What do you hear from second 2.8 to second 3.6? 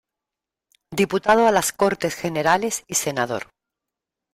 y senador.